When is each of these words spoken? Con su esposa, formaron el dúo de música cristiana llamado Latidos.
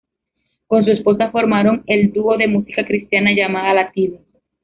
Con 0.65 0.83
su 0.83 0.89
esposa, 0.89 1.29
formaron 1.29 1.83
el 1.85 2.11
dúo 2.11 2.35
de 2.35 2.47
música 2.47 2.83
cristiana 2.83 3.33
llamado 3.35 3.71
Latidos. 3.75 4.21